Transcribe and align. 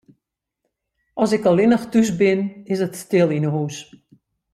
As 1.23 1.31
ik 1.37 1.45
allinnich 1.49 1.85
thús 1.91 2.09
bin, 2.19 2.39
is 2.73 2.79
it 2.87 2.99
stil 3.03 3.29
yn 3.37 3.47
'e 3.47 3.51
hús. 3.55 3.77